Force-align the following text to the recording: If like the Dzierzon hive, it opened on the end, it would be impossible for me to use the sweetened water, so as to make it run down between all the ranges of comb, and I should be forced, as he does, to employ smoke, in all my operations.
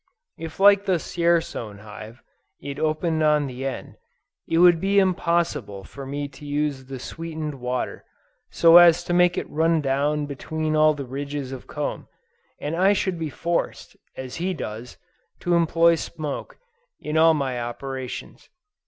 If 0.39 0.59
like 0.59 0.85
the 0.87 0.97
Dzierzon 0.97 1.81
hive, 1.81 2.23
it 2.59 2.79
opened 2.79 3.21
on 3.21 3.45
the 3.45 3.67
end, 3.67 3.97
it 4.47 4.57
would 4.57 4.81
be 4.81 4.97
impossible 4.97 5.83
for 5.83 6.07
me 6.07 6.27
to 6.29 6.43
use 6.43 6.85
the 6.85 6.97
sweetened 6.97 7.59
water, 7.61 8.03
so 8.49 8.77
as 8.77 9.03
to 9.03 9.13
make 9.13 9.37
it 9.37 9.47
run 9.47 9.79
down 9.79 10.25
between 10.25 10.75
all 10.75 10.95
the 10.95 11.05
ranges 11.05 11.51
of 11.51 11.67
comb, 11.67 12.07
and 12.59 12.75
I 12.75 12.93
should 12.93 13.19
be 13.19 13.29
forced, 13.29 13.95
as 14.17 14.37
he 14.37 14.55
does, 14.55 14.97
to 15.41 15.53
employ 15.53 15.93
smoke, 15.93 16.57
in 16.99 17.15
all 17.15 17.35
my 17.35 17.61
operations. 17.61 18.49